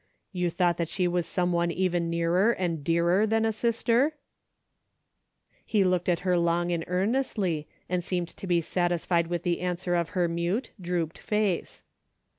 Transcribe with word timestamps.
"You 0.31 0.49
thought 0.49 0.77
that 0.77 0.89
she 0.89 1.07
was 1.07 1.27
some 1.27 1.51
one 1.51 1.69
even 1.69 2.09
nearer, 2.09 2.53
and 2.53 2.83
dearer 2.83 3.27
than 3.27 3.45
a 3.45 3.51
sister?" 3.51 4.15
He 5.63 5.83
looked 5.83 6.09
at 6.09 6.21
her 6.21 6.35
long 6.39 6.71
and 6.71 6.83
earnestly 6.87 7.67
and 7.87 8.03
seemed 8.03 8.29
to 8.29 8.47
be 8.47 8.61
satisfied 8.61 9.27
with 9.27 9.43
the 9.43 9.59
answer 9.61 9.93
of 9.93 10.09
her 10.17 10.27
mute, 10.27 10.71
drooped 10.81 11.19
face. 11.19 11.83